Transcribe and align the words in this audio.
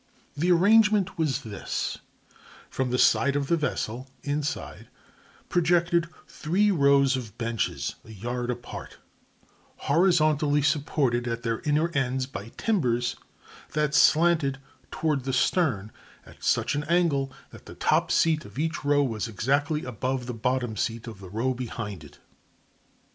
The 0.35 0.51
arrangement 0.51 1.19
was 1.19 1.43
this: 1.43 1.99
From 2.71 2.89
the 2.89 2.97
side 2.97 3.35
of 3.35 3.45
the 3.45 3.55
vessel 3.55 4.09
(inside) 4.23 4.87
projected 5.47 6.09
three 6.27 6.71
rows 6.71 7.15
of 7.15 7.37
benches, 7.37 7.93
a 8.03 8.09
yard 8.11 8.49
apart, 8.49 8.97
horizontally 9.75 10.63
supported 10.63 11.27
at 11.27 11.43
their 11.43 11.59
inner 11.65 11.89
ends 11.89 12.25
by 12.25 12.49
timbers 12.57 13.15
that 13.73 13.93
slanted 13.93 14.57
toward 14.89 15.23
the 15.23 15.33
stern 15.33 15.91
at 16.25 16.43
such 16.43 16.73
an 16.73 16.83
angle 16.85 17.31
that 17.51 17.67
the 17.67 17.75
top 17.75 18.09
seat 18.09 18.43
of 18.43 18.57
each 18.57 18.83
row 18.83 19.03
was 19.03 19.27
exactly 19.27 19.85
above 19.85 20.25
the 20.25 20.33
bottom 20.33 20.75
seat 20.75 21.05
of 21.05 21.19
the 21.19 21.29
row 21.29 21.53
behind 21.53 22.03
it. 22.03 22.17